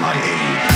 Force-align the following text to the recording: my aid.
my 0.00 0.14
aid. 0.14 0.69